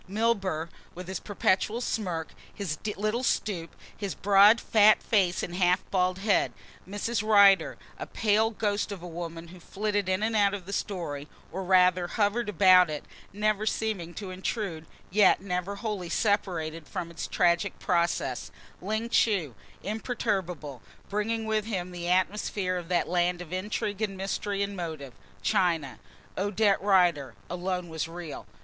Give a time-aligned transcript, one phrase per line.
[0.07, 6.17] Milburgh, with his perpetual smirk, his little stoop, his broad, fat face and half bald
[6.17, 6.53] head;
[6.89, 7.21] Mrs.
[7.21, 11.27] Rider, a pale ghost of a woman who flitted in and out of the story,
[11.51, 17.27] or rather hovered about it, never seeming to intrude, yet never wholly separated from its
[17.27, 18.49] tragic process;
[18.81, 24.63] Ling Chu, imperturbable, bringing with him the atmosphere of that land of intrigue and mystery
[24.63, 25.13] and motive,
[25.43, 25.99] China.
[26.39, 28.47] Odette Rider alone was real.